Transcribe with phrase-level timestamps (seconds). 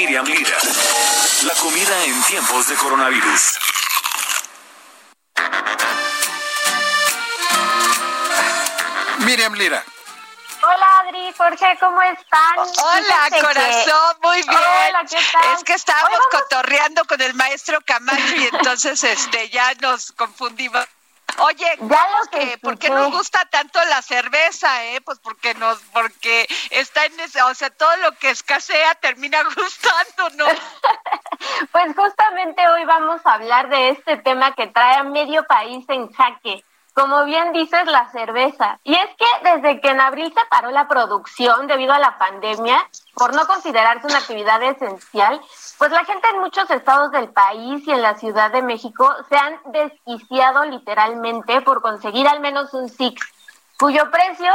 [0.00, 0.56] Miriam Lira.
[1.44, 3.58] La comida en tiempos de coronavirus.
[9.24, 9.84] Miriam Lira.
[10.62, 12.58] Hola Adri, Jorge, ¿cómo están?
[12.58, 14.48] Hola, Fíjate que- corazón, muy bien.
[14.50, 15.54] Hola, ¿qué tal?
[15.56, 20.86] Es que estábamos vamos- cotorreando con el maestro Camacho y entonces este ya nos confundimos.
[21.38, 25.00] Oye, Ya que ¿por qué nos gusta tanto la cerveza, eh?
[25.00, 30.58] Pues porque nos, porque está en ese, o sea, todo lo que escasea termina gustándonos.
[31.72, 36.12] Pues justamente hoy vamos a hablar de este tema que trae a medio país en
[36.12, 36.64] jaque.
[36.94, 38.78] Como bien dices, la cerveza.
[38.84, 42.78] Y es que desde que en abril se paró la producción debido a la pandemia,
[43.14, 45.40] por no considerarse una actividad esencial,
[45.78, 49.36] pues la gente en muchos estados del país y en la Ciudad de México se
[49.36, 53.20] han desquiciado literalmente por conseguir al menos un Six,
[53.78, 54.52] cuyo precio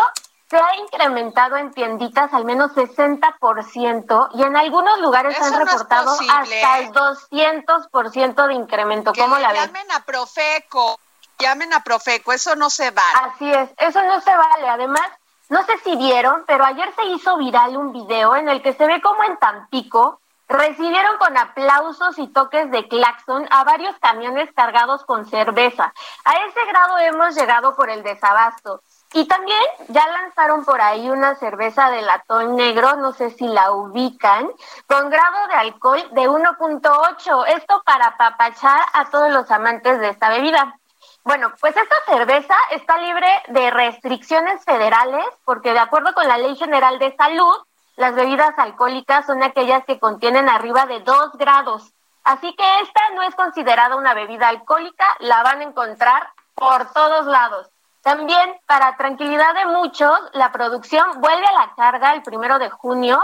[0.49, 6.11] se ha incrementado en tienditas al menos 60% y en algunos lugares Eso han reportado
[6.11, 9.11] hasta el 200% de incremento.
[9.11, 9.61] Que ¿Cómo le la ven?
[9.65, 10.99] llamen a Profeco,
[11.39, 13.33] llamen a Profeco, eso no se vale.
[13.33, 14.69] Así es, eso no se vale.
[14.69, 15.07] Además,
[15.49, 18.85] no sé si vieron, pero ayer se hizo viral un video en el que se
[18.85, 25.03] ve como en Tampico recibieron con aplausos y toques de claxon a varios camiones cargados
[25.05, 25.93] con cerveza.
[26.23, 28.81] A ese grado hemos llegado por el desabasto.
[29.13, 33.71] Y también ya lanzaron por ahí una cerveza de latón negro, no sé si la
[33.71, 34.49] ubican,
[34.87, 37.45] con grado de alcohol de 1.8.
[37.47, 40.77] Esto para apapachar a todos los amantes de esta bebida.
[41.25, 46.55] Bueno, pues esta cerveza está libre de restricciones federales porque de acuerdo con la Ley
[46.55, 47.55] General de Salud,
[47.95, 51.91] las bebidas alcohólicas son aquellas que contienen arriba de 2 grados.
[52.23, 57.25] Así que esta no es considerada una bebida alcohólica, la van a encontrar por todos
[57.25, 57.71] lados.
[58.03, 63.19] También, para tranquilidad de muchos, la producción vuelve a la carga el primero de junio,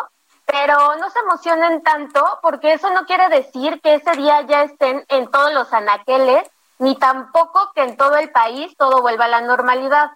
[0.48, 5.06] pero no se emocionen tanto porque eso no quiere decir que ese día ya estén
[5.08, 6.50] en todos los anaqueles,
[6.81, 10.09] ni tampoco que en todo el país todo vuelva a la normalidad,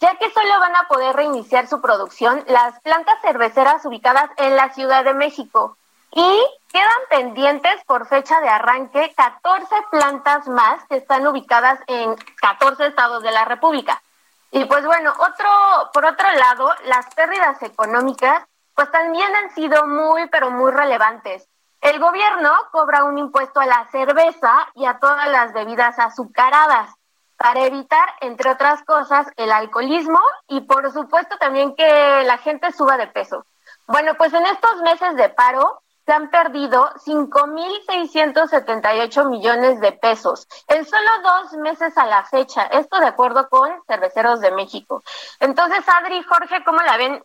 [0.00, 4.70] ya que solo van a poder reiniciar su producción las plantas cerveceras ubicadas en la
[4.74, 5.78] Ciudad de México.
[6.12, 12.86] Y quedan pendientes por fecha de arranque 14 plantas más que están ubicadas en 14
[12.86, 14.02] estados de la República.
[14.50, 15.48] Y pues bueno, otro,
[15.94, 18.44] por otro lado, las pérdidas económicas
[18.74, 21.48] pues también han sido muy, pero muy relevantes.
[21.80, 26.90] El gobierno cobra un impuesto a la cerveza y a todas las bebidas azucaradas
[27.36, 32.98] para evitar, entre otras cosas, el alcoholismo y por supuesto también que la gente suba
[32.98, 33.46] de peso.
[33.86, 40.84] Bueno, pues en estos meses de paro se han perdido 5.678 millones de pesos en
[40.84, 42.64] solo dos meses a la fecha.
[42.64, 45.02] Esto de acuerdo con Cerveceros de México.
[45.38, 47.24] Entonces, Adri Jorge, ¿cómo la ven?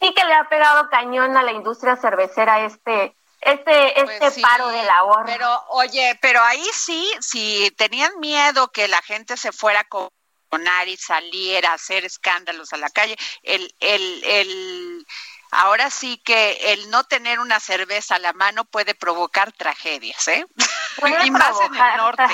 [0.00, 4.42] Sí que le ha pegado cañón a la industria cervecera este este Pues este sí,
[4.42, 5.24] paro de labor.
[5.26, 10.08] Pero, oye, pero ahí sí, si tenían miedo que la gente se fuera a
[10.48, 15.06] conar y saliera a hacer escándalos a la calle, el, el, el,
[15.50, 20.44] ahora sí que el no tener una cerveza a la mano puede provocar tragedias, ¿eh?
[20.98, 22.24] Puede y más en el provocar norte.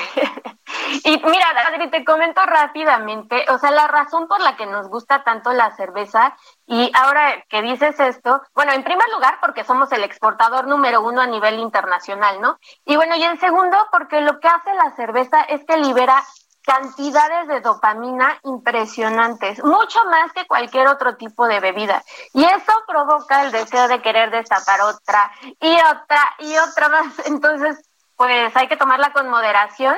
[1.04, 5.22] Y mira, Adri, te comento rápidamente, o sea, la razón por la que nos gusta
[5.24, 10.04] tanto la cerveza, y ahora que dices esto, bueno, en primer lugar, porque somos el
[10.04, 12.58] exportador número uno a nivel internacional, ¿no?
[12.84, 16.22] Y bueno, y en segundo, porque lo que hace la cerveza es que libera
[16.64, 22.02] cantidades de dopamina impresionantes, mucho más que cualquier otro tipo de bebida.
[22.32, 25.30] Y eso provoca el deseo de querer destapar otra
[25.60, 27.18] y otra y otra más.
[27.26, 29.96] Entonces, pues hay que tomarla con moderación,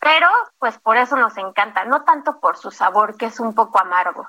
[0.00, 0.28] pero
[0.58, 4.28] pues por eso nos encanta, no tanto por su sabor, que es un poco amargo.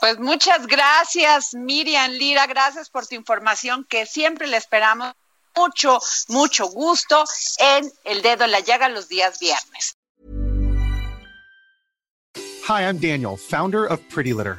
[0.00, 5.12] Pues muchas gracias, Miriam Lira, gracias por tu información que siempre le esperamos
[5.56, 5.98] mucho,
[6.28, 7.24] mucho gusto
[7.58, 9.96] en El Dedo en la Llaga los días viernes.
[12.68, 14.58] Hi, I'm Daniel, founder of Pretty Litter.